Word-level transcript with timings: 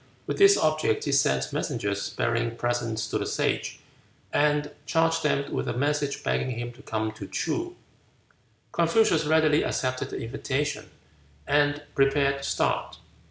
With 0.25 0.39
this 0.39 0.57
object 0.57 1.03
he 1.03 1.11
sent 1.11 1.53
messengers 1.53 2.09
bearing 2.09 2.55
presents 2.55 3.07
to 3.11 3.19
the 3.19 3.27
Sage, 3.27 3.81
and 4.33 4.71
charged 4.87 5.21
them 5.21 5.53
with 5.53 5.67
a 5.67 5.77
message 5.77 6.23
begging 6.23 6.57
him 6.57 6.71
to 6.73 6.81
come 6.81 7.11
to 7.11 7.27
Ts'oo. 7.27 7.75
Confucius 8.71 9.25
readily 9.25 9.61
accepted 9.63 10.09
the 10.09 10.17
invitation, 10.23 10.89
and 11.45 11.83
prepared 11.93 12.37
to 12.41 12.49
start. 12.49 12.97